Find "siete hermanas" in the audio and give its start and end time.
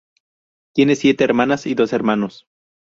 0.95-1.67